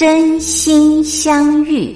[0.00, 1.94] 真心相遇，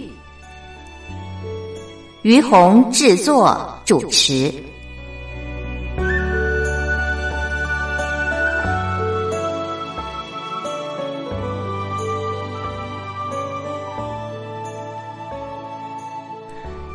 [2.21, 4.53] 于红制作主持。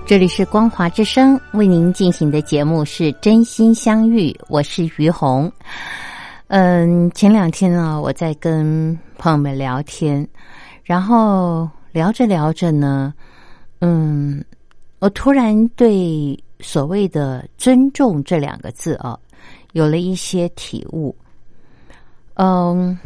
[0.05, 5.51] 这里是光华之声为您进行的节目是真心相遇，我是于红。
[6.49, 10.23] 嗯，前两天呢，我在跟朋友们聊天。
[10.89, 13.13] 然后聊着聊着呢，
[13.77, 14.43] 嗯，
[14.97, 19.15] 我突然对所谓的“尊重”这两个字啊，
[19.73, 21.15] 有了一些体悟。
[22.33, 22.97] 嗯，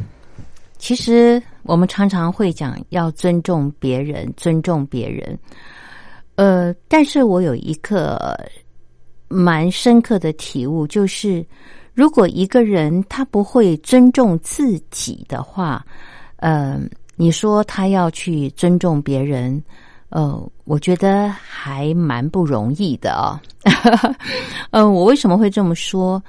[0.78, 5.38] 其实我们常常会讲要尊重别人，尊重别人。
[6.36, 8.34] 呃，但是我有一个
[9.28, 11.46] 蛮深刻的体悟，就是
[11.94, 15.86] 如果一个人他不会尊重自己的话，
[16.38, 16.90] 嗯。
[17.24, 19.64] 你说他要去尊重别人，
[20.10, 23.42] 呃，我觉得还蛮不容易的啊。
[24.72, 26.22] 嗯， 我为什么会这么说？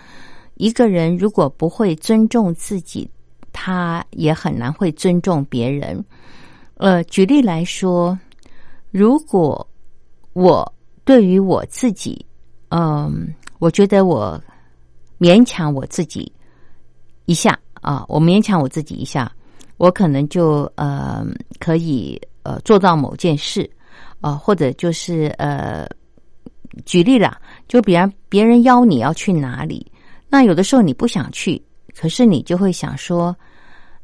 [0.55, 3.11] 一个人如果不会尊重自己，
[3.53, 6.05] 他也很难会尊重别人。
[6.77, 8.17] 呃，举例来说，
[8.93, 9.67] 如果
[10.33, 10.73] 我
[11.05, 12.25] 对于我自己，
[12.69, 14.41] 嗯，我觉得我
[15.19, 16.31] 勉强我自己
[17.25, 19.29] 一下啊，我勉强我自己一下。
[19.77, 21.27] 我可能就呃
[21.59, 23.69] 可以呃做到某件事
[24.21, 25.87] 啊，或者就是呃
[26.87, 29.87] 举例了，就比方别人邀你要去哪里，
[30.29, 31.63] 那有的时候你不想去，
[31.97, 33.37] 可是你就会想说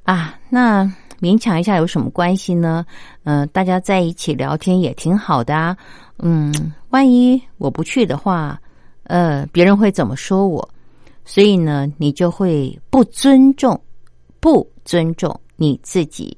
[0.05, 0.85] 啊，那
[1.21, 2.85] 勉强一下有什么关系呢？
[3.25, 5.77] 嗯，大家在一起聊天也挺好的啊。
[6.19, 8.61] 嗯，万一我不去的话，
[9.05, 10.69] 呃，别人会怎么说我？
[11.25, 13.81] 所以呢，你就会不尊重，
[14.41, 15.39] 不尊重。
[15.60, 16.34] 你自己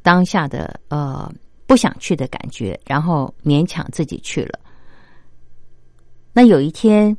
[0.00, 1.28] 当下的呃
[1.66, 4.60] 不想去的感觉，然后勉强自己去了。
[6.32, 7.16] 那有一天，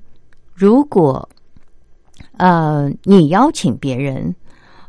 [0.53, 1.27] 如果
[2.37, 4.33] 呃你邀请别人，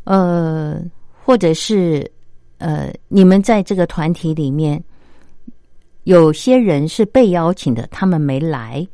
[0.04, 0.80] 呃
[1.24, 2.08] 或者是
[2.58, 4.80] 呃你们在这个团体里面，
[6.04, 8.86] 有些人是被邀请的，他们没来，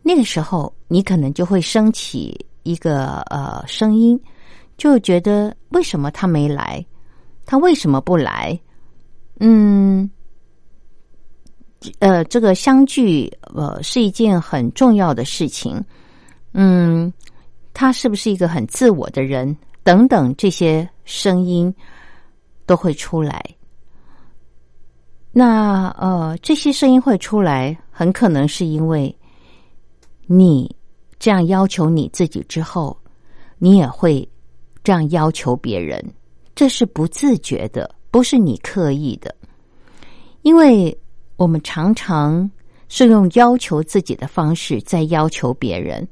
[0.00, 4.18] 那个时候你可能就会升起一个呃声音。
[4.76, 6.84] 就觉得为什么他没来？
[7.46, 8.58] 他为什么不来？
[9.38, 10.10] 嗯，
[11.98, 15.84] 呃，这个相聚呃是一件很重要的事情。
[16.52, 17.12] 嗯，
[17.72, 19.56] 他是不是一个很自我的人？
[19.82, 21.72] 等等，这些声音
[22.64, 23.44] 都会出来。
[25.30, 29.14] 那呃，这些声音会出来，很可能是因为
[30.26, 30.74] 你
[31.18, 32.96] 这样要求你自己之后，
[33.58, 34.26] 你也会。
[34.84, 36.00] 这样要求别人，
[36.54, 39.34] 这是不自觉的，不是你刻意的。
[40.42, 40.96] 因为
[41.36, 42.48] 我们常常
[42.88, 46.06] 是用要求自己的方式在要求别人。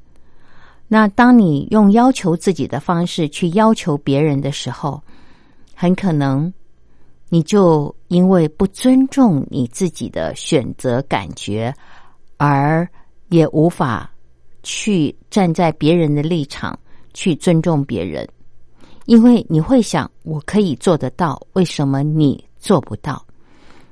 [0.87, 5.01] 那当你用要求自己的方式去要求别人的时候，
[5.73, 6.51] 很可能
[7.29, 11.73] 你就因为不尊重你自己的选择感觉，
[12.37, 12.87] 而
[13.29, 14.11] 也无法
[14.61, 16.77] 去站在别人的立场
[17.13, 18.27] 去尊重别人。
[19.05, 23.23] 因为你会想，我可以做得到，为什么你做不到？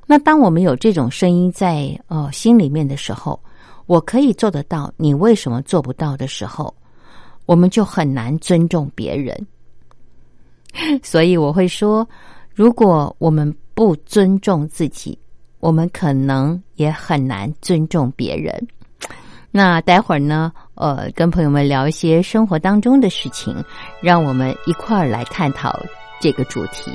[0.07, 3.39] 那当我们有这种声音在呃心里面的时候，
[3.85, 6.73] 我可以做得到，你为什么做不到的时候，
[7.45, 9.47] 我们就很难尊重别人。
[11.03, 12.07] 所以我会说，
[12.53, 15.17] 如果我们不尊重自己，
[15.59, 18.67] 我们可能也很难尊重别人。
[19.51, 20.51] 那待会儿呢？
[20.75, 23.63] 呃，跟朋友们聊一些生活当中的事情，
[24.01, 25.79] 让我们一块儿来探讨
[26.19, 26.91] 这个主题。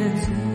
[0.00, 0.49] Jesús.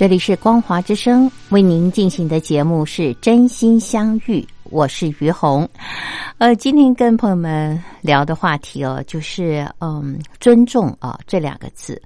[0.00, 5.68] 这里是光华之声为您进行的节目是真心相遇，我是于红。
[6.38, 12.00] 呃，今天跟朋友们聊的话题哦，就是嗯，尊重啊这两个字。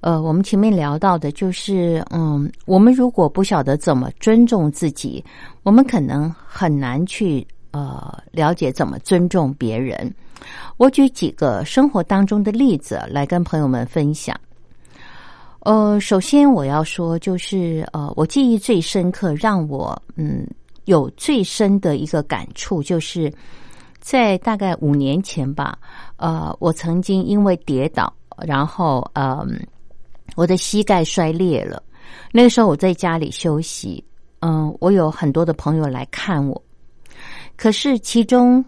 [0.00, 5.22] 呃，我们前面聊到的就是，嗯，我们如果不晓得怎么尊重自己，
[5.62, 10.10] 我们可能很难去呃了解怎么尊重别人。
[10.78, 14.34] 我举几个生活当中的例子来跟朋友们分享。
[15.60, 20.46] 呃，首先我要说，就是呃，我记忆最深刻，让我嗯
[20.86, 23.30] 有最深的一个感触，就是
[23.98, 25.78] 在大概五年前吧，
[26.16, 29.46] 呃，我曾经因为跌倒，然后呃，
[30.34, 31.82] 我的膝盖摔裂了。
[32.32, 34.02] 那个时候我在家里休息，
[34.40, 36.60] 嗯、我有很多的朋友来看我，
[37.58, 38.64] 可是其中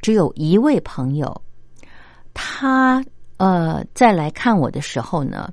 [0.00, 1.42] 只有一位朋友，
[2.32, 3.04] 他
[3.36, 5.52] 呃在来看我的时候呢。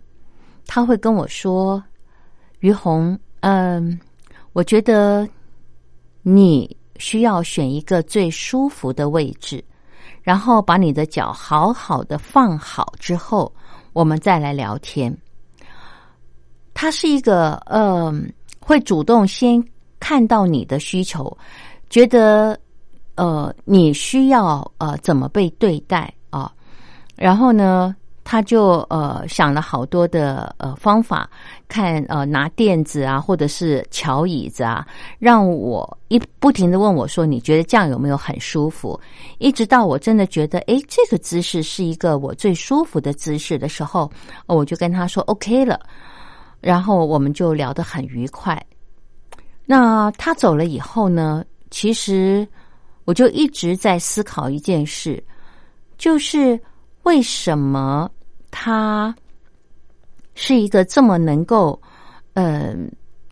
[0.65, 1.83] 他会跟我说
[2.59, 3.99] ：“于红，嗯，
[4.53, 5.27] 我觉得
[6.21, 9.63] 你需要选一个最舒服的位置，
[10.21, 13.53] 然后把你的脚好好的放好之后，
[13.91, 15.15] 我们再来聊天。”
[16.73, 19.63] 他是一个嗯，会主动先
[19.99, 21.37] 看到你的需求，
[21.89, 22.59] 觉得
[23.15, 26.51] 呃你需要呃怎么被对待啊，
[27.15, 27.95] 然后呢？
[28.33, 31.29] 他就呃想了好多的呃方法，
[31.67, 34.83] 看呃拿垫子啊，或者是瞧椅子啊，
[35.19, 38.99] 让我一不停的问我说：“你觉得这样有没有很舒服？”
[39.37, 44.09] 一直到我真的觉得，诶，这个姿势是一个我最舒服的姿势的时候，
[44.47, 45.79] 我就跟他说 “OK” 了，
[46.59, 48.59] 然后我们就聊得很愉快。
[49.63, 52.47] 那他走了以后呢，其实
[53.05, 55.23] 我就一直在思考一件事，
[55.99, 56.59] 就是。
[57.03, 58.09] 为什么
[58.55, 59.13] 他
[60.35, 61.81] 是一个这么能够，
[62.33, 62.75] 呃，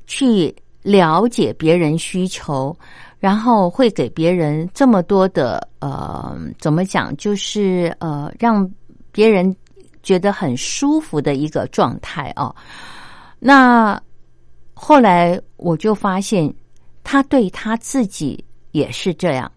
[0.07, 2.75] 去了解别人需求，
[3.19, 8.67] 然后会给别人这么多的呃，怎么讲，就是呃，让
[9.11, 9.55] 别人
[10.01, 12.53] 觉得很舒服的一个状态哦。
[13.37, 14.01] 那
[14.73, 16.51] 后来我就发现，
[17.03, 19.51] 他对他自己也是这样，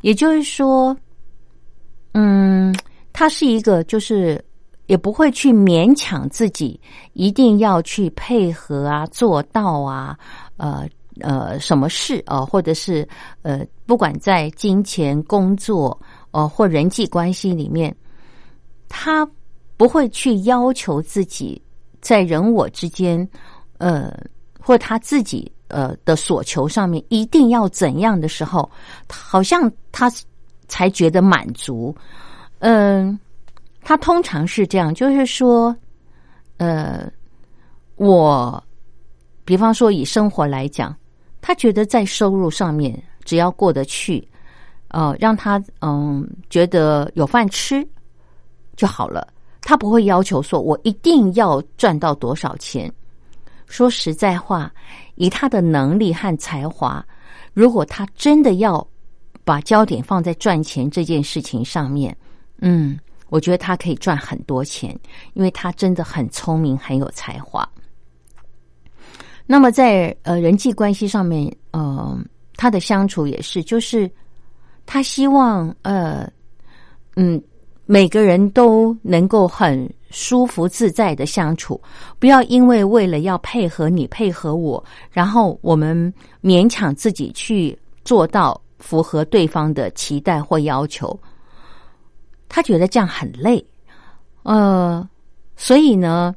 [0.00, 0.96] 也就是说，
[2.12, 2.74] 嗯，
[3.12, 4.42] 他是一个就是。
[4.86, 6.80] 也不会去勉强自己，
[7.12, 10.16] 一定要去配合啊，做到啊，
[10.56, 10.88] 呃
[11.20, 13.06] 呃，什么事啊，或者是
[13.42, 15.98] 呃，不管在金钱、工作，
[16.30, 17.94] 呃，或人际关系里面，
[18.88, 19.28] 他
[19.76, 21.60] 不会去要求自己
[22.00, 23.28] 在人我之间，
[23.78, 24.14] 呃，
[24.60, 28.70] 或他自己呃的所求上面一定要怎样的时候，
[29.08, 30.12] 好像他
[30.68, 31.96] 才觉得满足，
[32.60, 33.18] 嗯。
[33.88, 35.72] 他通常是这样，就是说，
[36.56, 37.08] 呃，
[37.94, 38.60] 我，
[39.44, 40.92] 比方说以生活来讲，
[41.40, 44.26] 他觉得在收入上面只要过得去，
[44.88, 47.86] 呃，让他嗯觉得有饭吃
[48.74, 49.32] 就好了。
[49.60, 52.92] 他不会要求说我一定要赚到多少钱。
[53.68, 54.68] 说实在话，
[55.14, 57.06] 以他的能力和才华，
[57.54, 58.84] 如果他真的要
[59.44, 62.16] 把焦点放在赚钱这件事情上面，
[62.58, 62.98] 嗯。
[63.28, 64.96] 我觉得他可以赚很多钱，
[65.34, 67.68] 因为他真的很聪明，很有才华。
[69.46, 72.18] 那么在呃人际关系上面，呃，
[72.56, 74.10] 他的相处也是，就是
[74.84, 76.28] 他希望呃
[77.14, 77.40] 嗯
[77.84, 81.80] 每个人都能够很舒服自在的相处，
[82.18, 91.18] 不要因为为了要配合你配合我，然后我们勉强自己去做到符合对方的期待或要求。
[92.48, 93.64] 他觉得这样很累，
[94.44, 95.06] 呃，
[95.56, 96.34] 所以呢，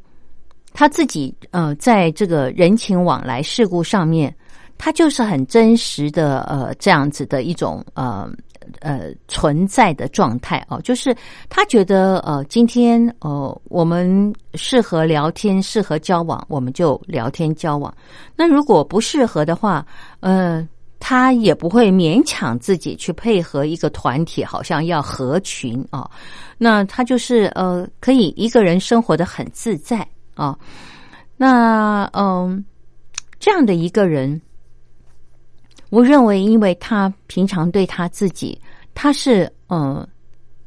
[0.74, 4.36] 他自己呃，在这个人情往来事故上面，
[4.78, 8.30] 他就是很真实的呃，这样子的一种呃
[8.82, 11.16] 呃存在的状态哦，就是
[11.48, 17.94] 他觉得呃，今天呃，我们适合聊天，适合交往，我们就聊天交往。
[18.36, 19.86] 那如果不适合的话，
[20.22, 20.68] 嗯。
[21.00, 26.10] 他也不会勉强自己去配合一个团体，好像要合群啊。
[26.58, 30.58] 那他就是呃，可以一个人生活的很自在啊。
[31.38, 32.64] 那嗯，
[33.40, 34.40] 这样的一个人，
[35.90, 38.60] 我认为，因为他平常对他自己，
[38.94, 40.06] 他是嗯，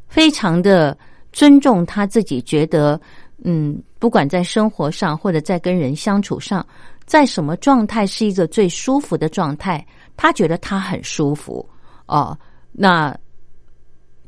[0.09, 0.97] 非常的
[1.31, 2.99] 尊重他自己，觉得
[3.45, 6.67] 嗯，不管在生活上或者在跟人相处上，
[7.05, 9.87] 在什么状态是一个最舒服的状态。
[10.17, 11.69] 他觉得他很舒服
[12.07, 12.37] 哦，
[12.71, 13.17] 那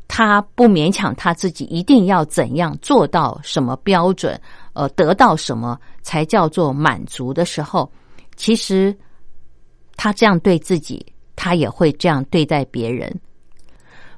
[0.08, 4.40] 他不勉强他自己一定要怎样做到什么标准，
[4.72, 7.90] 呃，得到什么才叫做满足的时候，
[8.36, 8.96] 其实
[9.96, 11.04] 他这样对自己，
[11.36, 13.12] 他也会这样对待别人。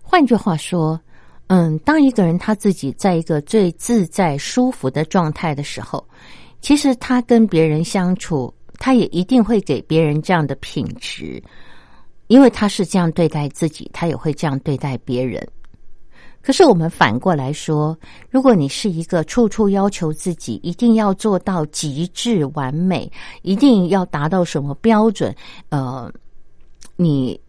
[0.03, 1.01] 换句话说，
[1.49, 6.07] 嗯，当一个人他自己在一个最自在、舒服的状态的时候，
[6.61, 8.53] 其实他跟别人相处。
[8.79, 11.43] 他也一定会给别人这样的品质，
[12.27, 15.47] 因为他是这样对待自己，他也会这样对待别人。
[16.43, 17.99] 可是我们反过来说，
[18.31, 23.11] 如果你是一个处处要求自己，一定要做到极致完美，
[23.43, 25.35] 一定要达到什么标准，
[25.71, 26.13] 呃，
[26.95, 27.41] 你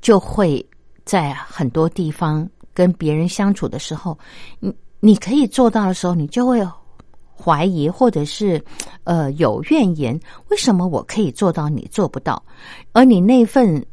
[0.00, 0.64] 就会
[1.04, 4.18] 在很多地方跟别人相处的时候，
[4.58, 6.60] 你你可以做到的时候，你就会。
[7.36, 8.62] 怀疑或者是
[9.04, 12.42] 呃有怨言，为什么我可以做到你做不到？
[12.92, 13.84] 而你那份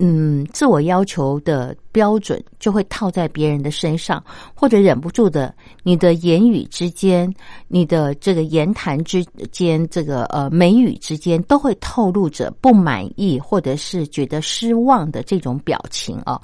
[0.00, 4.22] 嗯自我要求的标准就会套在别人的身上，
[4.54, 7.32] 或者忍不住的，你的言语之间，
[7.66, 16.40] 你的这个言谈之间，这个呃眉宇之间，都会透露着不满意或者是觉得失望的这种表情啊。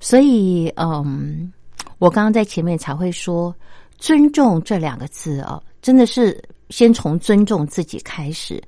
[0.00, 1.50] 所以嗯，
[1.98, 3.54] 我刚刚在前面才会说
[3.96, 5.62] 尊重这两个字啊。
[5.84, 8.58] 真的是先从尊重自己开始。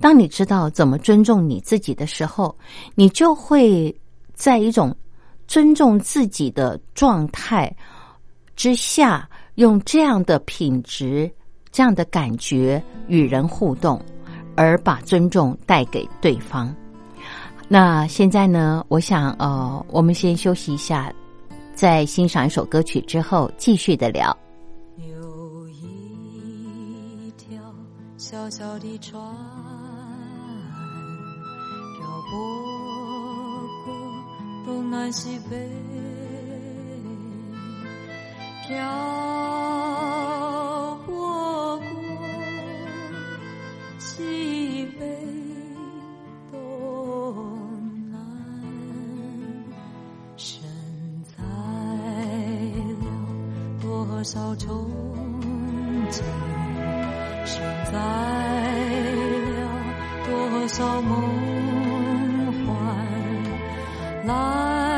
[0.00, 2.52] 当你知道怎么尊重你自己的时候，
[2.96, 3.96] 你就会
[4.34, 4.92] 在一种
[5.46, 7.72] 尊重自己的状态
[8.56, 11.30] 之下，用这样的品质、
[11.70, 14.04] 这样的感觉与人互动，
[14.56, 16.74] 而把尊重带给对方。
[17.68, 18.84] 那现在呢？
[18.88, 21.12] 我想，呃，我们先休息一下，
[21.72, 24.36] 在欣赏一首歌曲之后，继续的聊。
[28.26, 29.22] 小小的船
[31.98, 32.32] 漂泊
[33.84, 33.92] 过
[34.64, 35.68] 东南西北
[38.66, 38.78] 漂
[41.04, 41.82] 泊过
[43.98, 45.06] 西北
[46.50, 47.76] 东
[48.10, 48.18] 南
[50.38, 50.62] 身
[51.24, 51.44] 在
[53.02, 53.06] 了
[53.82, 54.66] 多少憧
[56.10, 56.53] 憬
[57.46, 57.98] 承载
[59.56, 59.68] 了
[60.26, 61.12] 多少梦
[62.64, 62.74] 幻。
[64.26, 64.93] 来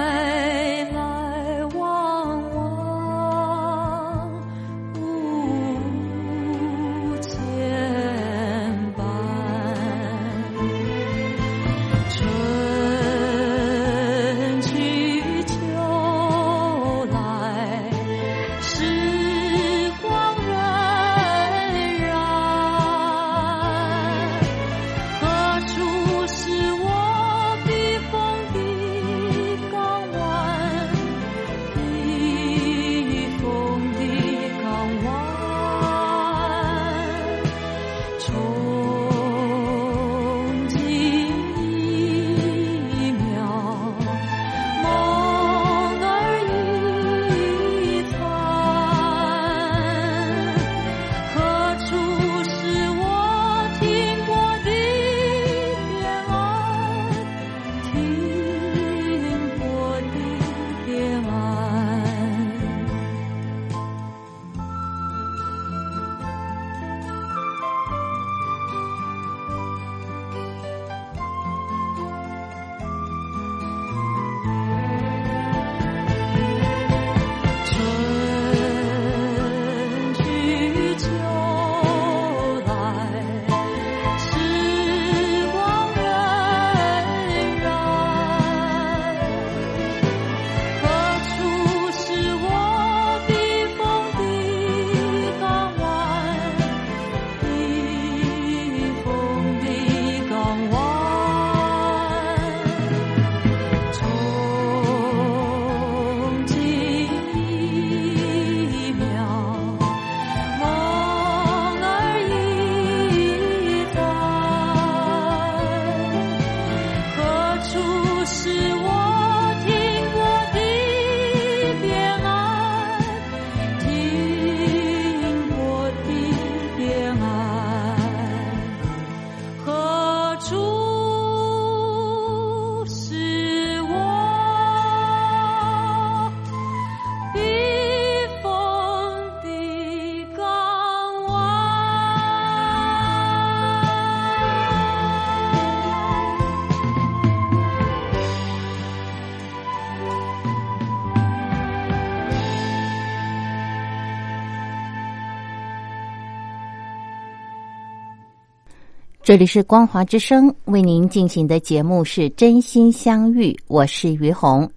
[159.26, 164.70] 这里是光华之声为您进行的节目是真心相遇，我是于红。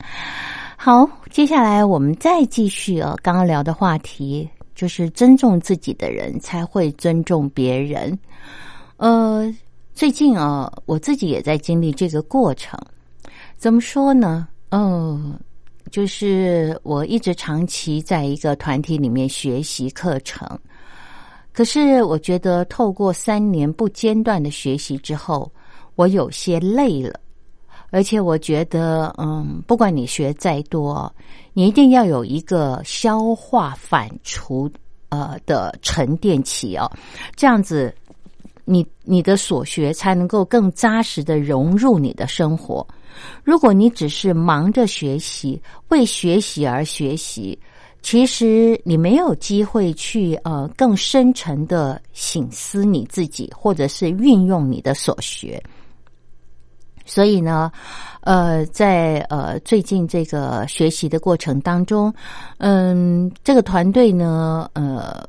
[0.76, 8.18] 好，接下来我们再继续哦，刚刚聊的话题就是尊重自己的人才会尊重别人。
[8.98, 9.54] 呃，
[9.94, 12.76] 最近啊，我自己也在经历这个过程。
[13.56, 14.48] 怎么说呢？
[14.70, 15.40] 嗯、
[15.92, 20.60] 就是我一直长期在一个团体里面学习课程。
[21.60, 25.52] 可是我觉得，透过三年不间断的学习之后，
[25.95, 27.19] 我有些累了，
[27.89, 31.13] 而且我觉得，嗯，不管你学再多，
[31.52, 34.72] 你一定要有一个消化反刍
[35.10, 36.89] 呃的沉淀期哦，
[37.36, 37.93] 这样子，
[38.63, 42.88] 你你的所学才能够更扎实的融入你的生活。
[43.43, 47.60] 如果你只是忙着学习，为学习而学习，
[48.02, 55.62] 其实你没有机会去呃更深沉的醒思你自己，或者是运用你的所学。
[57.06, 57.72] 所以呢，
[58.22, 62.14] 呃，在呃最近这个学习的过程当中，
[62.58, 65.28] 嗯，这个团队呢，呃。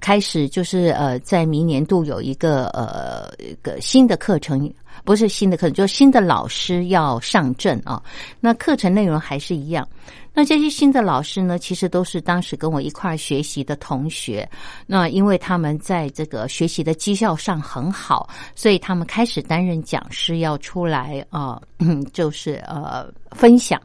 [0.00, 4.70] 开始就是呃，在明年度有一个呃一个新的课程，
[5.02, 8.02] 不是新的课程，就新的老师要上阵啊。
[8.40, 9.88] 那课程内容还是一样。
[10.32, 14.48] 那这些新的老师呢，其实都是当时跟我一块儿学习的同学。
[14.86, 23.80] 那因为他们在这个学习的绩效上很好，所以他们开始担任讲师，要出来啊、嗯， 就是呃分享。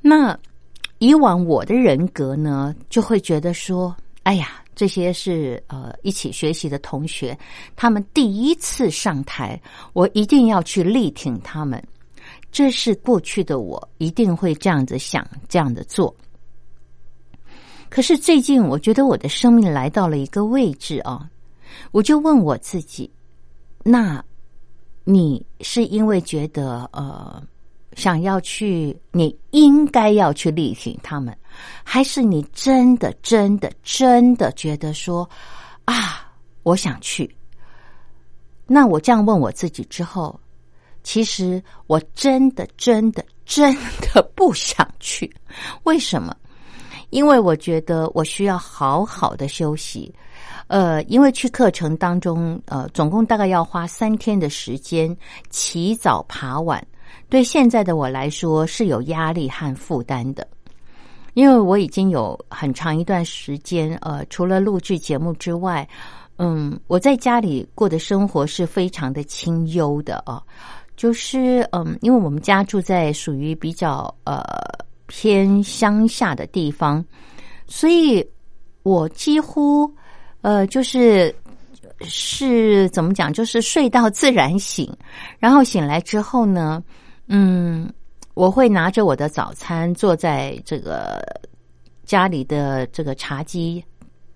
[0.00, 0.36] 那
[0.98, 4.60] 以往我的人格呢，就会觉得说，哎呀。
[4.74, 7.36] 这些是呃一起学习的同学，
[7.76, 9.60] 他们第一次上台，
[9.92, 11.82] 我一定要去力挺他们。
[12.50, 16.14] 这是过去的我一定会这样子想，这样的做。
[17.88, 21.28] 可是最近，我觉得我的生命来到了一个位置啊，
[21.92, 23.08] 我就问我自己：
[23.82, 24.24] 那
[25.04, 27.40] 你是因为觉得呃
[27.94, 31.36] 想要去，你应该要去力挺他们，
[31.82, 35.28] 还是你真的、真的、真的觉得说
[35.84, 37.34] 啊，我想去？
[38.66, 40.40] 那我这样问我自己之后，
[41.02, 45.30] 其实我真的、真的、真的不想去。
[45.82, 46.34] 为什么？
[47.10, 50.12] 因为我觉得我需要好好的休息。
[50.66, 55.14] 呃，因为去课程当中，呃，总共大概要花三天的时间，
[55.50, 56.84] 起早爬晚，
[57.28, 60.48] 对现在的我来说是有压力和负担的。
[61.34, 65.86] 因为我已经有很长一段时间，呃，除了录制节目之外，
[66.38, 70.42] 嗯，我在家里过的生活是非常的清幽的啊，
[70.96, 74.42] 就是嗯，因为我们家住在属于比较呃
[75.06, 77.04] 偏乡下的地方，
[77.66, 78.26] 所以
[78.82, 79.92] 我几乎。
[80.44, 81.34] 呃，就是
[82.02, 83.32] 是怎么讲？
[83.32, 84.94] 就是睡到自然醒，
[85.38, 86.84] 然后醒来之后呢，
[87.28, 87.90] 嗯，
[88.34, 91.24] 我会拿着我的早餐，坐在这个
[92.04, 93.82] 家里的这个茶几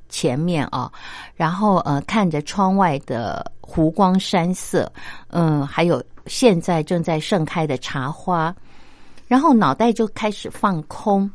[0.08, 0.90] 前面啊，
[1.34, 4.90] 然后呃，看着窗外的湖光山色，
[5.28, 8.54] 嗯，还有现在正在盛开的茶花，
[9.26, 11.30] 然后脑袋就开始放空，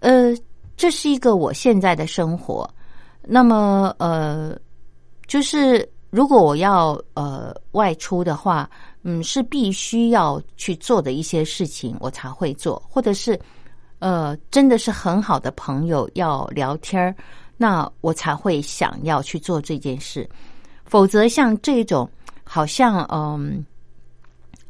[0.00, 0.34] 呃，
[0.76, 2.68] 这是一个我现在的生活。
[3.22, 4.58] 那么，呃，
[5.26, 8.68] 就是如果我要呃外出的话，
[9.02, 13.38] 嗯，是必须要去做的一些事情，我才会做，或者是
[13.98, 17.14] 呃，真的是很好的朋友要聊天儿，
[17.56, 20.28] 那我才会想要去做这件事。
[20.84, 22.08] 否则，像这种
[22.44, 23.64] 好像嗯，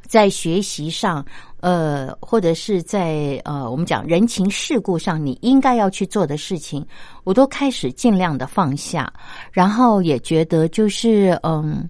[0.02, 1.24] 在学习上。
[1.62, 6.82] 呃，或者是在呃，我们讲人情世故上，你应该要去做的事情，
[7.22, 9.12] 我都开始尽量的放下，
[9.52, 11.86] 然后也觉得就是嗯，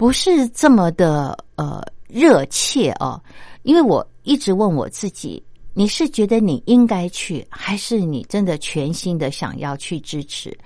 [0.00, 3.22] 不是这么的呃热切哦，
[3.64, 10.56] 因为我一直问我自己，你是觉得你应该去，还是你真的全心的想要去支持？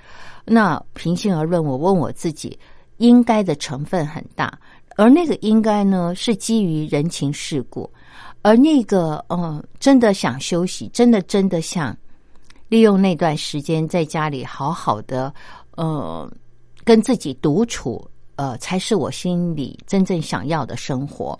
[0.44, 2.56] 那平心而论，我问我自己，
[2.98, 4.56] 应该的成分很大，
[4.94, 7.90] 而那个应该呢，是基于人情世故。
[8.42, 11.96] 而那个，嗯，真的想休息，真的真的想
[12.68, 15.34] 利用那段时间在家里好好的，
[15.72, 16.30] 呃，
[16.84, 21.38] 跟自己独处，呃，才是我心里真正想要的生活。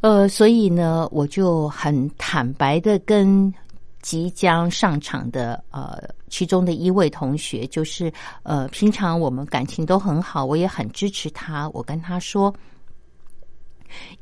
[0.00, 3.52] 呃，所以呢，我就很坦白的跟
[4.00, 8.12] 即将上场的呃其中的一位同学，就是
[8.42, 12.52] 呃，平常我们感情都很好，我也很支持他，我跟他说。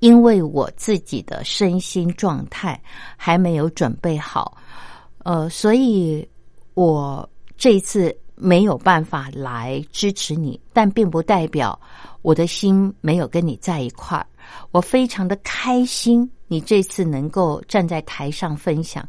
[0.01, 2.83] 因为我自己的身心状态
[3.17, 4.59] 还没有准备好，
[5.19, 6.29] 呃，所以
[6.75, 11.79] 我这一次没有办法来支持你，但并不代表
[12.23, 14.27] 我的心没有跟你在一块儿。
[14.71, 19.09] 我非常的开心，你这次能够站在台上分享，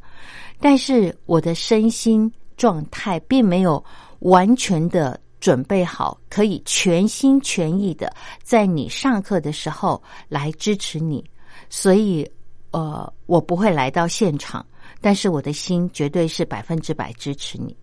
[0.60, 3.84] 但是我的身心状态并没有
[4.20, 5.20] 完全的。
[5.41, 8.13] 准备好，可以全心全意的
[8.44, 11.26] 在你上课的时候来支持你。
[11.67, 12.24] 所以，
[12.70, 14.63] 呃，我不会来到现场，
[15.02, 17.76] 但是我的心绝对是百分之百支持你。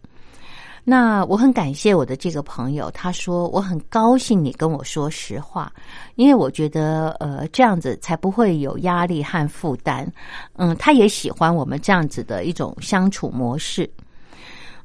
[0.84, 5.72] 那我很感谢我的这个朋友，他说我很高兴你跟我说实话，
[6.16, 10.10] 因为我觉得呃这样子才不会有压力和负担。
[10.54, 13.88] 嗯，他也喜欢我们这样子的一种相处模式。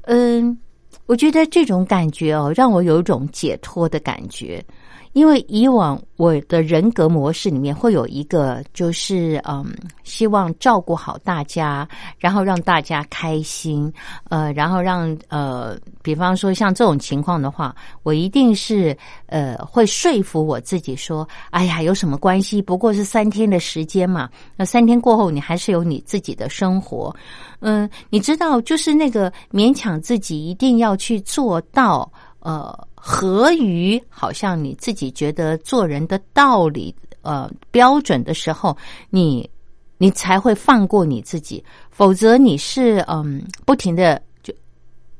[0.02, 0.56] 嗯。
[1.06, 4.64] 我觉得这种感觉哦，让我有一种解脱的感觉。
[5.14, 9.64] 因为以往我的人格模式里面会有一个，就是嗯，
[10.02, 13.90] 希望照顾好大家，然后让大家开心，
[14.28, 18.96] 呃，然后让呃，比方说像这种情况的话，我一定是
[19.26, 22.60] 呃会说服我自己说，哎呀，有什么关系？
[22.60, 27.14] 不过是三天的时间嘛，那三天过后你还是有你自己的生活，
[27.60, 32.76] 嗯，你知道，就是那个勉强自己一定要去做到，呃。
[33.06, 38.74] 合于好像你自己觉得做人的道理呃标准的时候，
[39.10, 39.48] 你
[39.98, 44.54] 你才会放过你自己，否则你是嗯不停的就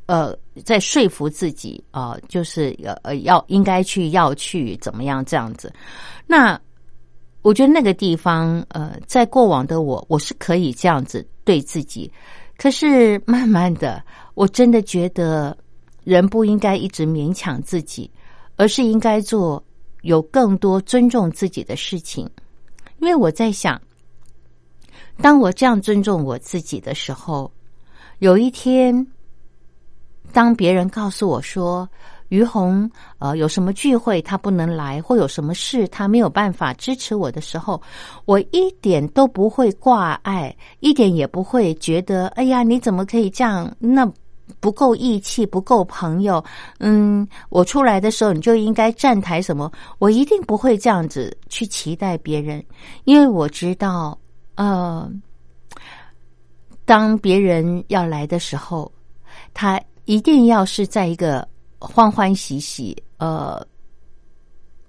[0.06, 5.70] 呃在说服自己啊，就是呃呃要应该去要去怎么样这样子。
[6.26, 6.58] 那
[7.42, 12.10] 我觉得那个地方呃，在过往的我我是可以这样子对自己，
[12.56, 15.54] 可是慢慢的我真的觉得。
[16.04, 18.10] 人不应该一直勉强自己，
[18.56, 19.62] 而是应该做
[20.02, 22.28] 有更多尊重自己的事情。
[23.00, 23.80] 因为我在想，
[25.20, 27.50] 当我这样尊重我自己的时候，
[28.18, 29.06] 有一天，
[30.32, 31.88] 当别人告诉我说
[32.28, 37.80] ：“于红呃有什么聚会他不能来，或有什么事他没有办法支持我的时候，
[38.24, 43.74] 我一点都不会挂碍，一点也不会觉得哎呀你怎么可以这样？
[43.78, 44.10] 那
[44.60, 46.44] 不够义气，不够朋友。
[46.78, 49.70] 嗯，我出来的时候你就应该站台什么？
[49.98, 52.64] 我一定不会这样子去期待别人，
[53.04, 54.18] 因为我知道
[54.56, 55.10] 呃。
[56.86, 58.92] 当别人要来的时候，
[59.54, 63.66] 他一定要是在一个欢欢喜喜、呃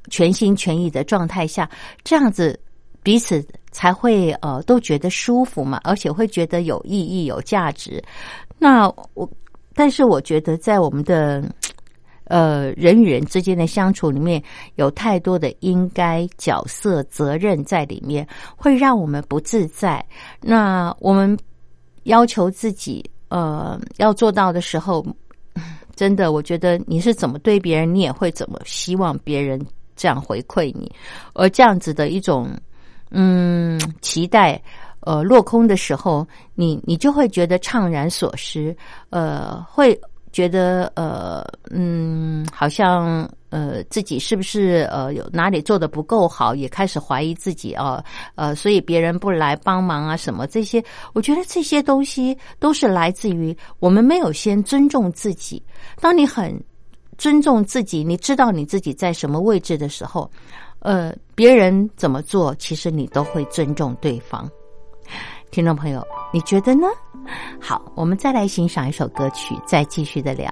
[0.10, 1.70] 全心全意的状态下，
[2.04, 2.60] 这样子
[3.02, 3.42] 彼此
[3.72, 8.04] 才会呃都觉得舒服嘛，而且会觉得有意义、有价值。
[8.60, 9.26] 那我，
[9.76, 11.44] 但是我觉得在我们的
[12.24, 14.42] 呃人与人之间的相处里面，
[14.76, 20.04] 有太多的应该、角色、责任在里面，会让我们不自在。
[20.42, 21.38] 那我们。
[22.06, 25.04] 要求自己，呃，要做到的时候，
[25.96, 29.60] 真的，我觉得你是怎么对别人，你也会怎么希望别人
[29.96, 30.92] 这样回馈你。
[31.34, 32.48] 而这样子的一种，
[33.10, 34.62] 嗯，期待，
[35.06, 38.76] 呃，落空的时候，你你就会觉得怅然所失，
[39.12, 39.98] 呃，会。
[40.36, 41.42] 觉得呃
[41.72, 48.04] 嗯，好像呃自己是不是呃有哪里做的不够好，也开始怀疑自己啊
[48.36, 55.64] 呃，所以别人不来帮忙啊什么这些，我觉得这些东西都是来自于我们没有先尊重自己。
[56.02, 56.54] 当你很
[57.18, 60.30] 尊重自己，你知道你自己在什么位置的时候，
[60.80, 64.52] 呃，别人怎么做，其实你都会尊重对方。
[65.52, 66.88] 听众朋友，你觉得呢？
[67.60, 70.50] 好，我们再来欣赏一首歌曲，再继续的聊。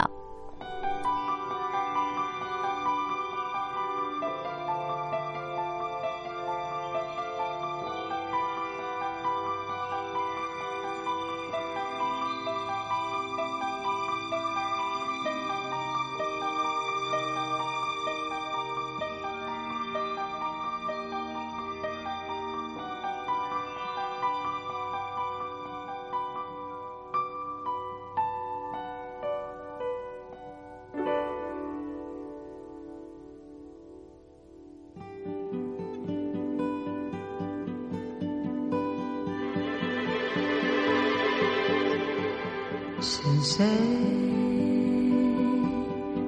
[43.44, 43.66] 是谁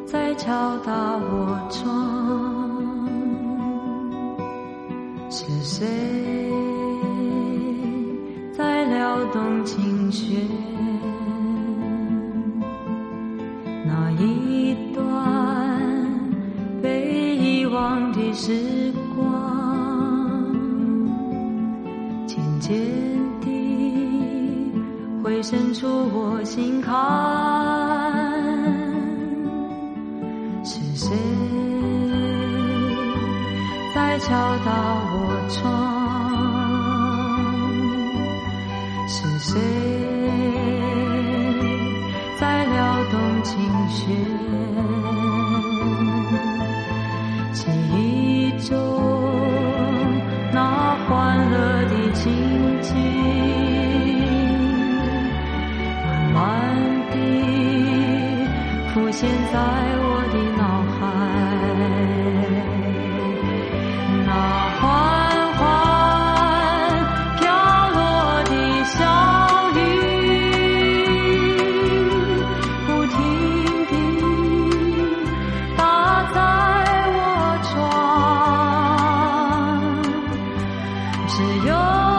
[0.05, 3.07] 在敲打我窗？
[5.31, 5.87] 是谁
[8.53, 10.64] 在撩动琴弦？
[81.27, 82.14] 只有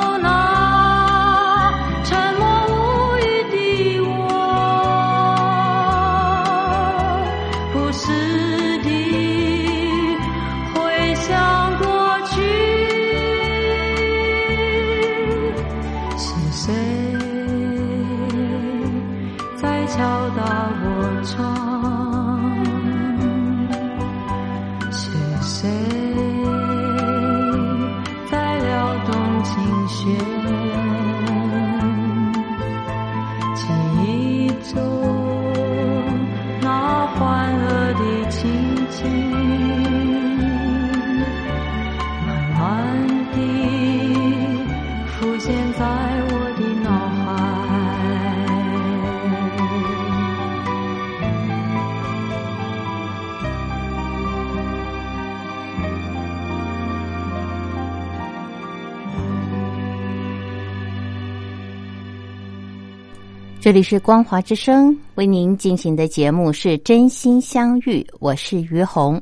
[63.76, 69.20] 这里是光华之声为您进行的节目是真心相遇，我是于红。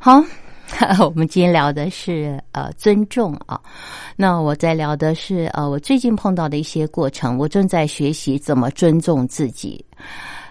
[0.00, 0.20] 好，
[1.06, 3.60] 我们今天聊的是呃尊重啊。
[4.16, 9.84] 那我在聊的是呃我最近碰到的一些过程，我正在学习怎么尊重自己。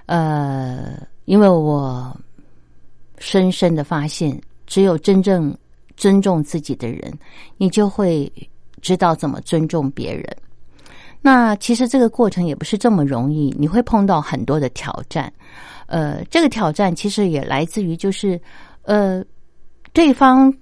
[0.05, 0.93] 呃，
[1.25, 2.15] 因为我
[3.17, 5.53] 深深的发现，只有真正
[5.97, 7.13] 尊重自己的人，
[7.57, 8.31] 你就会
[8.81, 10.25] 知道怎么尊重别人。
[11.25, 15.33] 那其实这个过程也不是这么容易，你会碰到很多的挑战。
[15.87, 18.39] 呃，这个挑战其实也来自于就是，
[18.83, 19.25] 呃，
[19.91, 20.53] 对方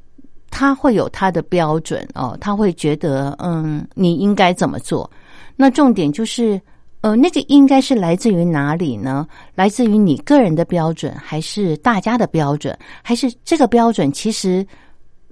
[0.49, 5.11] 他会有他的标准哦，他会觉得嗯，你应该怎么做？
[5.57, 6.61] 那重点就是，
[7.01, 9.27] 呃，那个应该是来自于哪里呢？
[9.55, 12.73] 来自于你个人的标准，还是大家的标准？
[13.01, 14.65] 还是这个标准其实，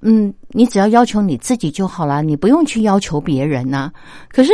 [0.01, 3.89] 嗯，你只要要求你自己就好了，你不用去要求别人呐。
[4.27, 4.51] 可是。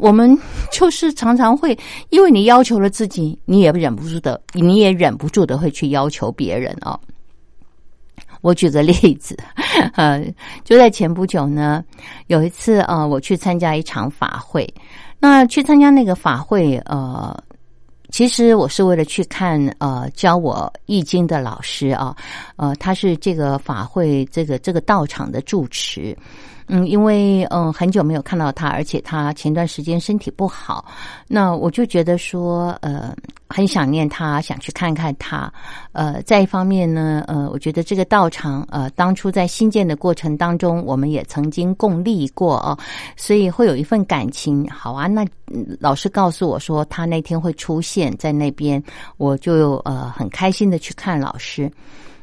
[0.00, 0.36] 我们
[0.72, 6.98] 就是常常会，因为你要求了自己，你也忍不住的，你也忍不住的会去要求别人哦。
[8.40, 9.36] 我举个例子，
[9.94, 10.24] 呃，
[10.64, 11.84] 就在前不久呢，
[12.28, 14.66] 有一次啊，我去参加一场法会，
[15.18, 17.38] 那去参加那个法会，呃，
[18.10, 22.16] 其实我是为了去看呃教我易经的老师啊，
[22.56, 26.16] 呃，他是这个法会这个这个道场的住持。
[26.72, 30.84] 嗯，因为嗯很久没有看到他，而且他前段时间身体不好，
[31.26, 33.12] 那我就觉得说呃
[33.48, 35.52] 很想念他，想去看看他。
[35.90, 42.78] 呃，再一方面呢，呃，我觉得这个道场呃当初在新建的过程当中，我们也曾经共历过哦，
[43.16, 44.64] 所以会有一份感情。
[44.70, 45.26] 好啊，那
[45.80, 48.80] 老师告诉我说他那天会出现在那边，
[49.16, 51.68] 我就呃很开心的去看老师。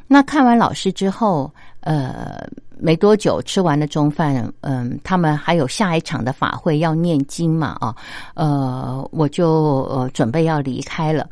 [0.08, 2.48] 那看完老师之后，呃。
[2.80, 7.96] 没多久吃完了中饭，嗯，他们还有下一场的法会要念经嘛，啊，
[8.36, 11.28] 呃，我就呃准备要离开了。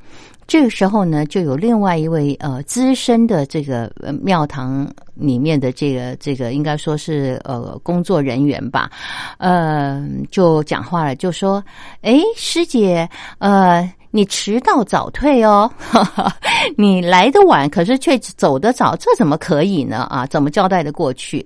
[0.47, 8.89] 这个时候呢，就有另外一位呃资深的这个庙堂里面的这个这个应该说是呃工作人员吧，
[9.37, 11.63] 呃，就讲话了，就说
[12.01, 16.33] ：“哎，师姐，呃。”你迟到早退哦，哈 哈
[16.77, 20.07] 你来的晚，可是却走得早，这怎么可以呢？
[20.09, 21.45] 啊，怎么交代的过去？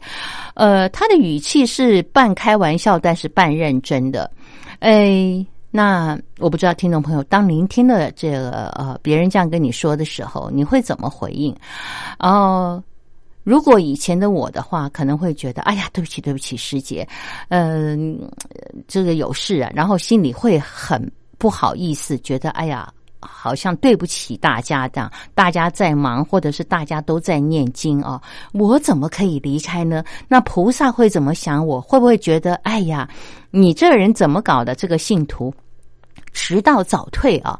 [0.53, 4.29] 呃，他的语气是半开玩笑，但是半认真的。
[4.81, 11.55] 哎，那我不知道听众朋友，当您听了这个呃别人这样跟你说的时候，你会怎么回应？
[12.19, 12.83] 哦，
[13.43, 17.07] 如果以前的我的话，可能会觉得，哎呀，对不起，对不起，师姐，
[17.47, 18.15] 嗯，
[18.87, 21.11] 这个有事啊，然后心里会很。
[21.39, 28.21] 不好意思，觉得哎呀，好像对不起大家的，大家在忙，或者是大家都在念经啊，
[28.53, 30.03] 我怎么可以离开呢？
[30.27, 31.65] 那菩萨会怎么想？
[31.65, 33.09] 我会不会觉得，哎呀，
[33.49, 34.75] 你这人怎么搞的？
[34.75, 35.51] 这个信徒
[36.33, 37.59] 迟到早退啊？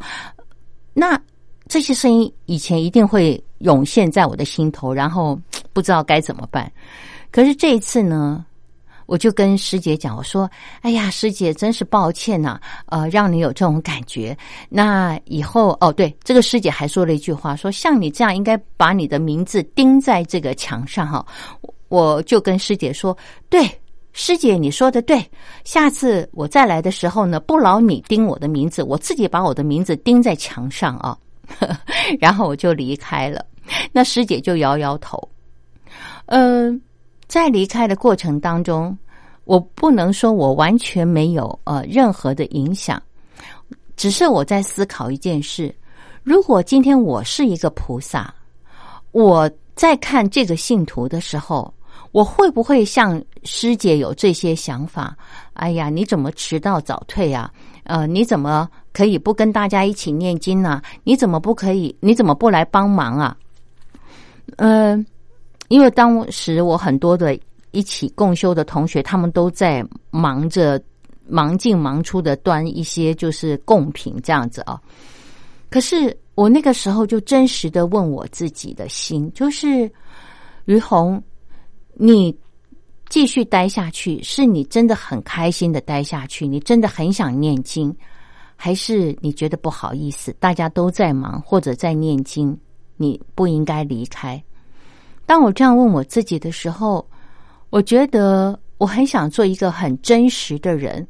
[0.93, 1.19] 那
[1.67, 5.39] 这些声音以前一定会涌现在我的心头，然后
[5.71, 6.71] 不知道该怎么办。
[7.31, 8.45] 可是这一次呢？
[9.10, 10.48] 我就跟师姐讲，我说
[10.82, 14.38] ：“哎呀，师姐，真是抱歉呐，呃，让你有这种感觉。
[14.69, 21.26] 那以后哦，对，这个师姐还说了一句话，说像你这样，应该把你的名字钉在这个墙上哈。
[21.88, 23.17] 我就跟师姐说，
[23.50, 23.67] 对，
[24.13, 25.19] 师姐你说的对，
[25.63, 31.17] 下次我再来的时候呢，不劳你钉我的名字，我自己把我的名字钉在墙上啊。
[32.22, 33.43] 然后我就离开了，
[33.91, 35.17] 那师姐就摇摇头，
[36.28, 36.80] 嗯。”
[37.29, 38.97] 在离开的过程当中，
[39.45, 42.99] 我不能说我完全没有呃任何的影响，
[43.95, 45.73] 只是我在思考一件事：
[46.23, 48.33] 如果今天我是一个菩萨，
[49.11, 51.71] 我在看这个信徒的时候，
[52.11, 55.15] 我会不会像师姐有这些想法？
[55.53, 57.53] 哎呀，你怎么迟到早退啊？
[57.83, 60.81] 呃，你怎么可以不跟大家一起念经呢？
[61.03, 61.95] 你怎么不可以？
[61.99, 63.38] 你怎么不来帮忙啊？
[64.57, 65.05] 嗯。
[65.70, 67.39] 因为当时我很多的
[67.72, 70.82] 一起共修的同学，他们都在忙着
[71.28, 74.82] 忙进忙出的端一些就是贡品这样子啊。
[75.70, 79.89] 可是我那个时候就真实的问我自己的心，就是
[80.65, 81.22] 于红，
[81.93, 82.36] 你
[83.07, 87.95] 继续待下去，是你真的很开心的待下去，你真的很想念经，
[88.55, 92.57] 还是你觉得不好意思，大家都在忙或者在念经，
[92.97, 94.43] 你不应该离开？
[95.30, 97.07] 当我这样问我自己的时候，
[97.69, 101.07] 我觉得我很想做一个很真实的人。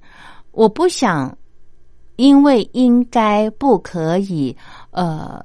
[0.52, 1.34] 我不想
[2.18, 4.54] 因为应该不可以，
[4.92, 5.42] 呃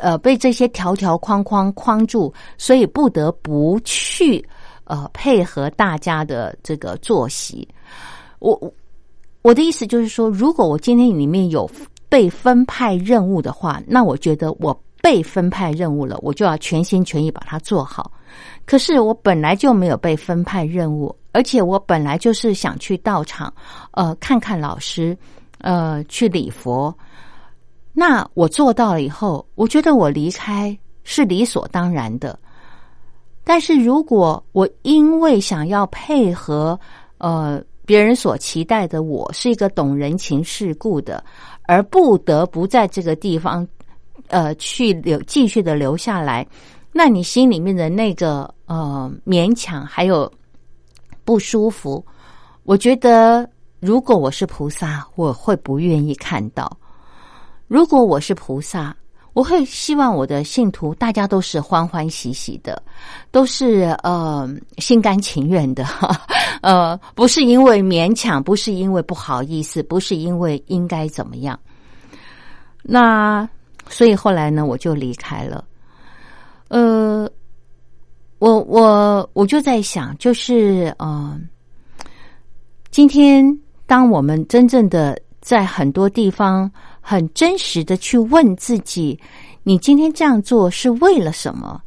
[0.00, 4.46] 呃，被这些条条框框框住，所以不得不去
[4.84, 7.66] 呃配合大家的这个作息。
[8.38, 8.74] 我
[9.40, 11.66] 我的意思就是说，如果我今天里面有
[12.10, 18.10] 被分派任务的话，那我觉得我被分派任务了，我就要全心全意把它做好。
[18.64, 23.52] 可是我本来就没有被分派任务，而且我本来就是想去道场，
[23.90, 25.14] 呃，看看老师，
[25.58, 26.96] 呃，去礼佛。
[27.92, 32.38] 那我做到了以后，我觉得我离开是理所当然的。
[33.44, 36.80] 但是如果我因为想要配合，
[37.18, 41.22] 呃，别人所期待的我是一个懂人情世故的，
[41.64, 43.68] 而不得不在这个地方，
[44.28, 46.46] 呃，去留继续的留下来，
[46.92, 50.30] 那你心里面的那个呃勉强还有
[51.24, 52.04] 不舒服，
[52.64, 53.48] 我觉得
[53.80, 56.66] 如果我是菩萨，我会不愿意看到；
[57.66, 58.94] 如果我是菩萨。
[59.34, 62.80] 我会希望我的信徒大家都是欢欢喜喜的，
[63.32, 64.48] 都是呃
[64.78, 65.84] 心甘情愿的，
[66.62, 71.58] 呃，不是因为勉强，不是因为不好意思，不是因为应该怎么样。
[72.80, 73.48] 那
[73.88, 75.64] 所以后来呢，我就离开了。
[76.68, 77.28] 呃，
[78.38, 81.38] 我我我就在想，就是呃，
[82.90, 83.44] 今天
[83.86, 86.70] 当我们真正的在很多地方。
[87.06, 89.20] 很真实的去问自己：
[89.62, 91.78] 你今天这样做是为了什么？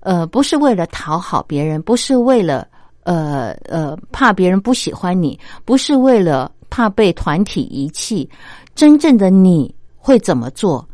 [0.00, 2.68] 呃，不是为了讨好别人，不是为了
[3.04, 8.28] 呃呃怕别人不喜欢你，不是为了怕被团体遗弃。
[8.74, 10.86] 真正的你会怎么做？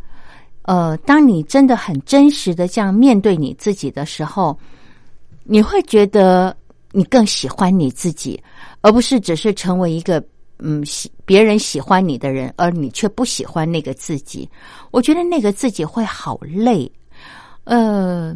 [0.63, 4.59] 呃，当你真的很真实的这样面对你自己的时候，
[5.45, 6.57] 你会觉得
[6.93, 8.43] 你更喜欢你自己，
[8.81, 10.23] 而不是只是成为一个。
[10.65, 14.49] 嗯，喜别人喜欢你的人，而你却不喜欢那个自己，
[14.93, 16.89] 我觉得那个自己会好累。
[17.65, 18.33] 呃，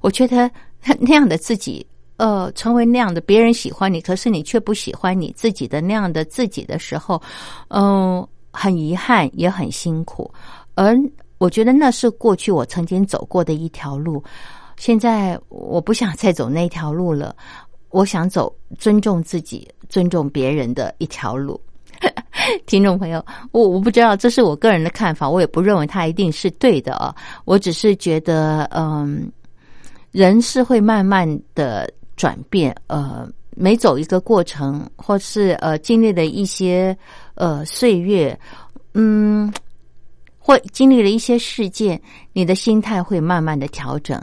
[0.00, 0.50] 我觉得
[0.98, 1.86] 那样的自己，
[2.16, 7.22] 呃，成为那样的别人喜欢你，可是你却不喜欢你自己的那样的自己的时候，
[7.68, 10.28] 嗯，很遗憾，也很辛苦。
[10.74, 10.96] 而
[11.38, 14.22] 我觉得那是过去我曾经走过的一条路，
[14.76, 17.34] 现在我不想再走那条路了。
[17.90, 21.60] 我想走尊重自己、尊重别人的一条路。
[22.66, 27.14] 听众朋友，我我不知道，这是我个人的看法，我也不认为它一定是对的啊。
[27.44, 29.30] 我只是觉得，嗯，
[30.10, 36.96] 人是会慢慢的转变，呃，每走一个过程，或是呃经历的一些
[37.36, 38.36] 呃岁月，
[38.94, 39.52] 嗯，
[40.46, 41.98] 或经历了一些事件，
[42.34, 44.22] 你的心态会慢慢的调整，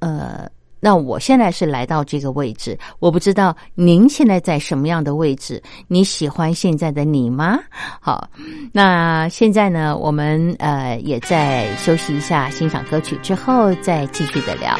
[0.00, 0.46] 呃。
[0.80, 5.60] 那我现在是来到这个位置，我不知道您现在在什么样的位置？
[5.88, 7.58] 你喜欢现在的你吗？
[8.00, 8.30] 好，
[8.72, 14.78] 那现在呢，我们呃也在休息一下，欣赏歌曲之后再继续的聊。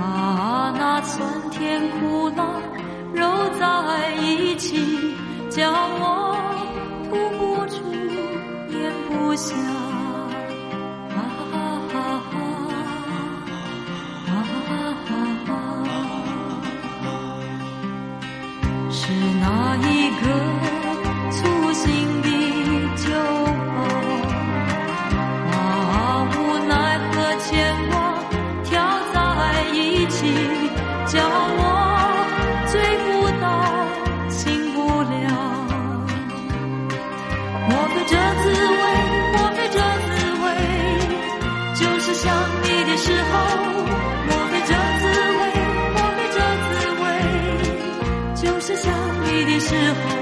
[0.00, 2.42] 把那酸甜苦辣
[3.12, 3.20] 揉
[3.58, 5.14] 在一起，
[5.50, 6.34] 叫我
[7.04, 7.76] 吐不出，
[8.72, 9.54] 咽不下。
[11.10, 11.18] 啊
[11.52, 11.52] 哈
[11.92, 11.94] 哈
[12.30, 12.34] 哈，
[14.26, 14.32] 啊，
[18.90, 18.98] 是
[19.38, 19.44] 哪
[19.76, 19.88] 一
[20.22, 20.22] 个
[21.30, 21.38] 粗
[21.74, 21.86] 心
[22.22, 22.26] 的
[22.96, 23.06] 酒？
[27.50, 27.89] 非
[31.06, 31.62] 叫我
[32.66, 32.72] 醉
[33.04, 33.08] 不
[33.40, 33.44] 到，
[34.28, 34.38] 醒
[34.74, 35.12] 不了。
[37.68, 38.12] 莫非这
[38.42, 38.82] 滋味，
[39.32, 40.08] 莫非这滋
[40.42, 40.46] 味，
[41.74, 42.24] 就是想
[42.62, 43.32] 你的时候？
[44.26, 45.02] 莫非这滋
[45.38, 45.42] 味，
[45.94, 46.68] 莫非这滋
[47.02, 47.04] 味，
[48.34, 48.92] 就是想
[49.24, 50.19] 你的时候？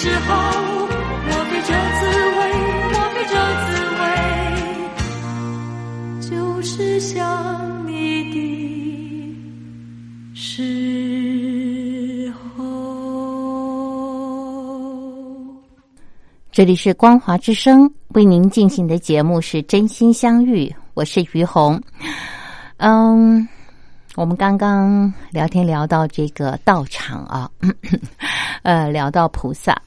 [0.00, 0.32] 时候，
[1.26, 2.06] 莫非这滋
[2.38, 2.40] 味，
[2.92, 3.34] 莫非这
[3.66, 3.68] 滋
[3.98, 4.02] 味，
[6.30, 8.38] 就是想你的
[10.34, 12.62] 时候。
[16.52, 21.82] 这里是光华之声为您进行的节目是真心相遇，我是于红。
[22.76, 23.48] 嗯，
[24.18, 27.48] 我们刚刚聊天聊到这个道场啊，
[28.64, 29.80] 呃，聊到菩萨，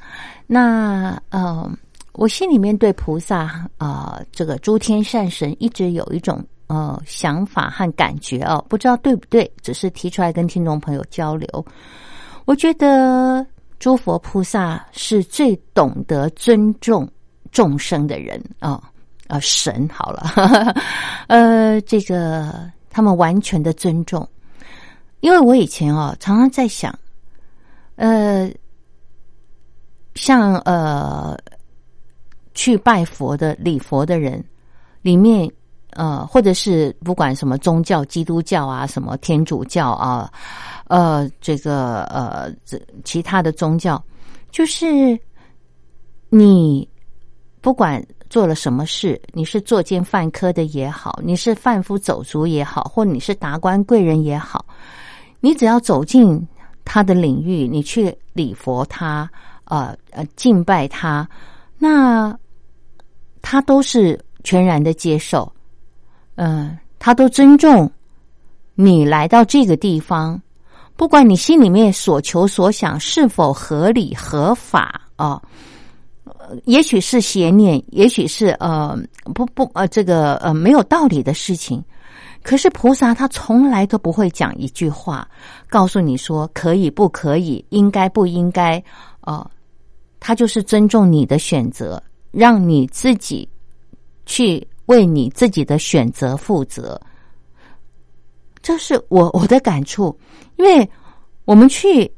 [0.47, 1.69] 那呃，
[2.13, 11.65] 我心里面对菩萨啊、这个诸天善神一直有一种呃想法和感觉哦，不知道对不对，只是提出来跟听众朋友交流。
[12.45, 13.45] 我觉得
[13.79, 17.05] 诸佛菩萨是最懂得尊重
[17.51, 18.81] 众生的人啊，
[19.27, 20.73] 啊，神好了，
[21.27, 24.27] 呃，这个他们完全的尊重，
[25.21, 26.93] 因为我以前哦常常在想，
[27.95, 28.51] 呃，
[30.15, 31.37] 像呃
[32.53, 34.43] 去拜佛的礼佛的人
[35.01, 35.51] 里面。
[35.93, 40.31] 呃，或者是不管什么宗教，基督教啊，什么天主教啊，
[40.87, 44.01] 呃，这个呃，这其他的宗教，
[44.51, 45.19] 就是
[46.29, 46.87] 你
[47.59, 48.01] 不管
[48.31, 54.65] 做了什么事，你是作奸犯科的也好，你是贩夫走卒也好，或你是达官贵人也好，
[55.41, 56.47] 你只要走进
[56.85, 59.29] 他的领域，你去礼佛他，
[59.65, 61.27] 呃呃，敬拜他，
[61.77, 62.33] 那
[63.41, 65.51] 他都是全然的接受。
[66.35, 67.91] 嗯，他都尊重
[68.75, 70.41] 你来到这个地方，
[70.95, 75.41] 不管你心里面所求所想是否合理合法啊，
[76.65, 78.97] 也许是邪念，也许是呃
[79.35, 81.83] 不不呃这个呃没有道理的事情，
[82.43, 85.27] 可是菩萨他从来都不会讲一句话
[85.69, 88.83] 告诉你说可以不可以，应该不应该，
[89.21, 89.49] 呃，
[90.19, 93.47] 他就是尊重你的选择，让你自己
[94.25, 94.67] 去。
[94.87, 96.99] 为你自己的选择负责，
[98.61, 100.13] 这是我我的感触。
[100.57, 100.89] 因为
[101.45, 102.11] 我们去，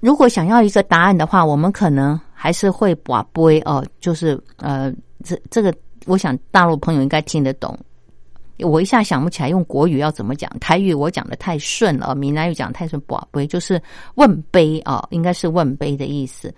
[0.00, 5.72] 如果想要一个答案的话，我们可能还是会把杯哦，就是呃，这这个，
[6.06, 7.78] 我想大陆朋友应该听得懂。
[8.58, 13.80] 我一下想不起来用国语要怎么讲，台语我讲的太顺了，闽南语讲太顺，把杯就是
[14.16, 16.52] 问杯啊，应该是问杯的意思。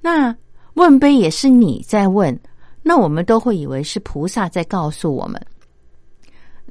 [0.00, 0.36] 那
[0.74, 2.36] 问杯也是你在问。
[2.82, 5.40] 那我们都会以为是菩萨在告诉我们，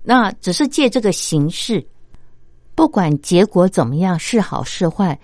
[0.04, 1.82] 那只是借这个形式，
[2.76, 5.18] 不管结果怎么样，是好是坏，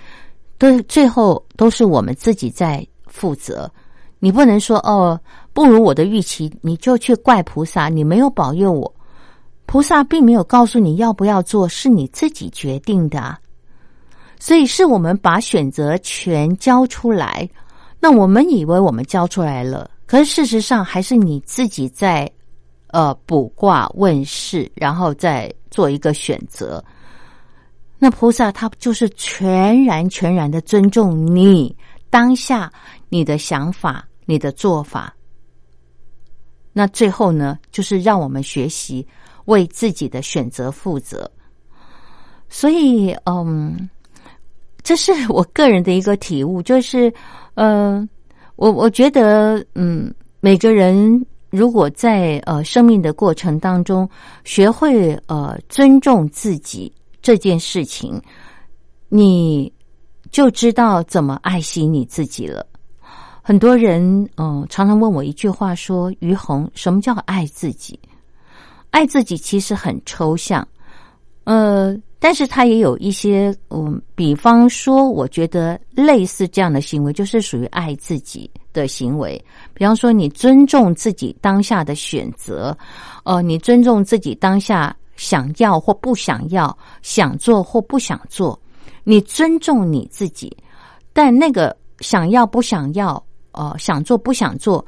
[0.58, 3.72] 都最后都是我们自己在负责。
[4.18, 5.20] 你不能说哦，
[5.54, 8.92] 不如我的预期，你就去怪菩萨，你没有保佑我。
[9.66, 13.38] 菩萨并没有告诉你要不要做，是你自己决定的，
[14.40, 17.50] 所以是我们把选择权交出来。
[18.00, 19.90] 那我们以为我们交出来了。
[20.06, 22.30] 可是事实上，还是你自己在
[22.88, 26.84] 呃卜卦问世，然后再做一个选择。
[27.98, 31.74] 那菩萨他就是全然全然的尊重你
[32.10, 32.72] 当下
[33.12, 35.16] 你的想法、你的做法。
[36.74, 39.08] 那最后呢，就是让我们学习
[39.46, 41.30] 为自己的选择负责。
[42.50, 43.88] 所以，嗯，
[44.82, 47.14] 这是我个人的一个体悟，就是
[47.54, 48.10] 嗯。
[48.58, 54.08] 我我觉得，嗯，每个人如果在呃生命的过程当中
[54.44, 56.94] 学会呃尊重自己
[57.24, 58.22] 这件事情，
[59.10, 59.72] 你
[60.30, 62.64] 就知道怎么爱惜你自己了。
[63.52, 64.02] 很多人
[64.38, 68.00] 嗯常常问我一句话说：“于红，什么叫爱自己？
[68.92, 70.66] 爱自己其实很抽象，
[71.44, 79.44] 呃。”但是他也有一些，嗯，比方说，我觉得类似这样的行为，就是属于爱自己的行为。
[79.74, 82.78] 比方说，你尊重自己当下的选择，
[83.26, 88.58] 呃，你尊重自己当下想要或不想要，想做或不想做，
[89.04, 90.56] 你尊重你自己。
[91.12, 93.22] 但那个想要不想要，
[93.52, 94.86] 呃，想做不想做，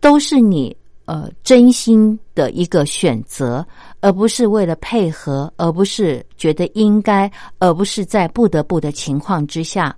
[0.00, 0.76] 都是你。
[1.06, 3.62] 呃，真心的一个选择，
[4.00, 9.94] 而不是为了配合，而不是觉得应该，而不是在不得不的情况之下，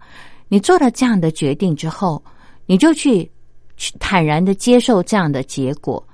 [0.48, 2.20] 你做了这样的决定之后，
[2.66, 3.30] 你就去
[3.76, 6.04] 去坦然的接受这样的结果。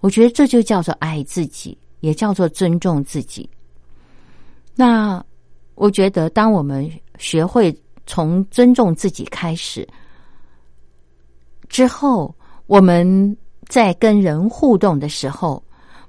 [0.00, 3.48] 我觉得这就叫做爱自己，也叫做尊重自己。
[4.74, 5.24] 那
[5.76, 7.72] 我觉得，当我们学会
[8.06, 9.86] 从尊重自己开始
[11.76, 12.34] 之后，
[12.66, 13.36] 我们。
[13.68, 15.60] 在跟人互动的时候，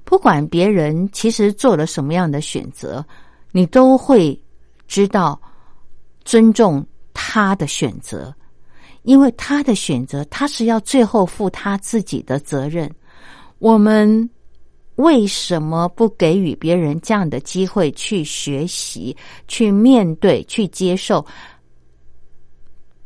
[0.03, 3.03] 不管别人其实做了什么样的选择，
[3.51, 4.39] 你都会
[4.87, 5.41] 知道
[6.23, 8.31] 尊重他的选择，
[9.01, 12.87] 因为他的选择，他是要最后负他自己的责任。
[13.57, 14.29] 我们
[14.97, 21.25] 为什么不给予别人这样的机会去学习、去面对、去接受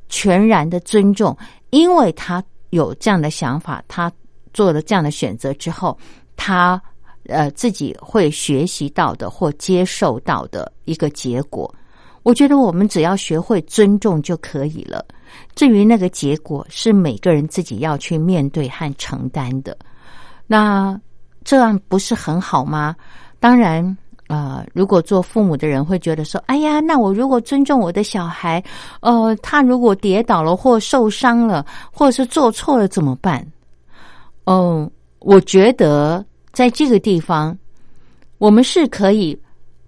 [0.10, 1.34] 全然的尊重？
[1.72, 4.12] 因为他有这样的想法，他
[4.54, 5.98] 做了这样的选择之后，
[6.38, 6.82] 他。
[7.28, 11.72] 呃，自己会学习到的或接受到的一个结果，
[12.24, 15.06] 我觉得我们只要学会尊重就可以了。
[15.54, 19.78] 至于那个结果，是每个人自己要去面对和承担的。
[20.48, 21.00] 那
[21.44, 22.96] 这样不是很好吗？
[23.40, 23.96] 当然，
[24.32, 28.64] 呃，如果做父母的人会觉得说：“哎呀，那我如果尊重我的小孩，
[29.02, 33.46] 呃，他如果跌倒了或受伤了，或者是做错了怎么办？”
[34.46, 36.26] 嗯，我觉得。
[36.54, 37.58] 在这个地方，
[38.38, 39.42] 我们是可以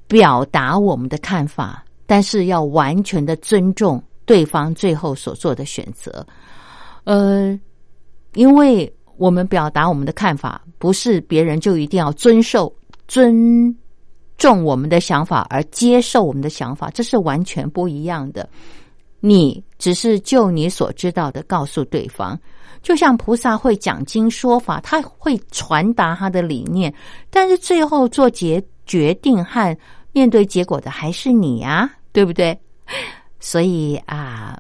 [0.08, 6.26] 表达我们的看法，但是要完全的尊重对方最后所做的选择。
[7.04, 7.60] 呃，
[8.36, 12.74] 因为我们表达我们的看法，不是别人就一定要遵守、
[13.10, 13.78] 遵
[14.38, 18.48] 重我们的想法而接受我们的想法，这是完全不一样的。
[19.20, 22.40] 你只是就你所知道的告诉对方。
[22.82, 26.94] 就像菩萨会讲经说法，他会传达他的理念，
[27.30, 29.78] 但是最后做决决定和
[30.12, 32.60] 面对结果的还是你啊，对不对？
[33.40, 34.60] 所以啊，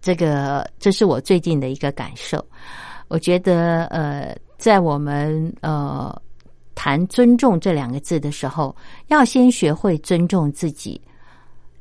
[0.00, 2.44] 这个这是我最近的一个感受。
[3.08, 6.16] 我觉得呃，在我们呃
[6.74, 8.74] 谈尊重这两个字的时候，
[9.08, 11.00] 要先学会尊重自己，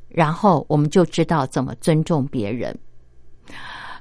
[0.08, 2.78] 然后我们就知道怎么尊重别人。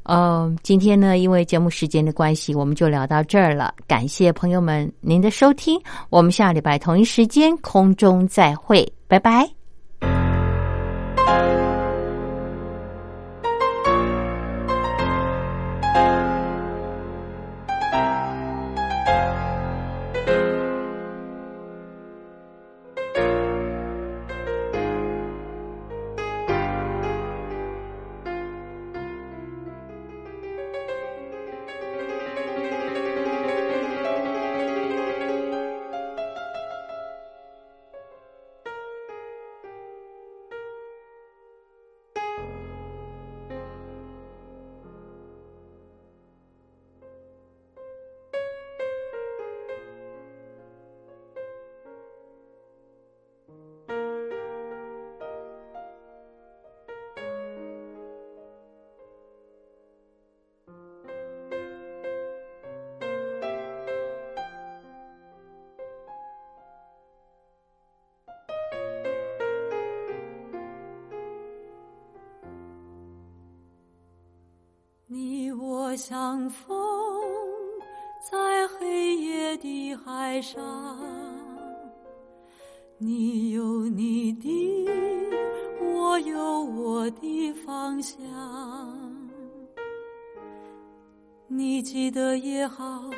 [0.05, 3.75] 嗯，今天呢，因为节目时间的关系，我们就聊到这儿了。
[3.87, 5.79] 感谢朋友们您的收听，
[6.09, 9.60] 我们下礼拜同一时间空中再会，拜拜。
[75.13, 76.79] 你我相逢，
[78.31, 80.63] 在黑夜的海上。
[82.97, 84.89] 你有你的，
[85.83, 88.21] 我有我的方向。
[91.49, 93.11] 你记得也好，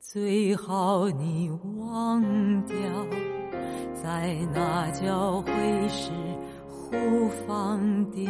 [0.00, 2.22] 最好你忘
[2.66, 2.76] 掉，
[3.94, 6.10] 在那交汇时
[6.68, 7.80] 互放
[8.10, 8.28] 的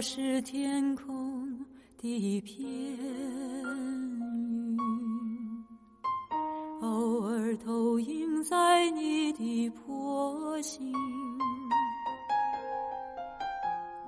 [0.00, 1.46] 我是天空
[1.98, 4.78] 的一片云，
[6.80, 10.90] 偶尔投影在你的波心。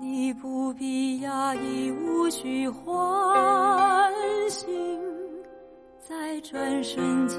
[0.01, 4.11] 你不必压抑，无需唤
[4.49, 4.73] 醒，
[5.99, 7.39] 在转瞬间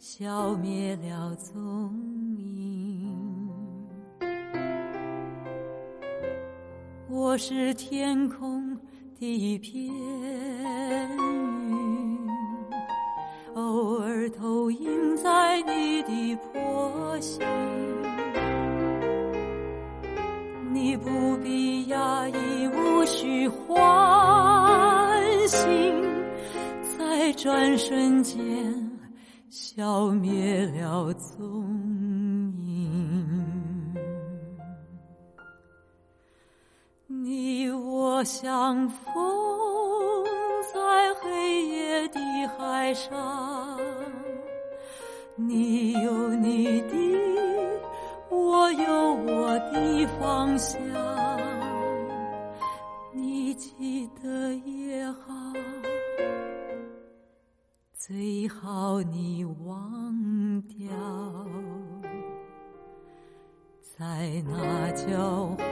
[0.00, 1.54] 消灭了踪
[2.02, 2.07] 影。
[7.18, 8.78] 我是天空
[9.18, 9.92] 的一片
[11.66, 12.28] 云，
[13.54, 17.44] 偶尔投影在你的波心。
[20.72, 23.78] 你不必压抑，无需唤
[25.48, 25.68] 醒，
[26.96, 28.38] 在转瞬间
[29.50, 31.97] 消灭了踪影。
[37.10, 39.14] 你我相逢，
[40.74, 43.80] 在黑夜的海上。
[45.34, 46.94] 你有你的，
[48.28, 50.78] 我有我的方向。
[53.14, 55.32] 你记得也好，
[57.94, 60.90] 最好你忘掉，
[63.80, 65.64] 在那交汇。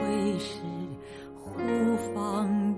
[1.56, 2.75] 孤芳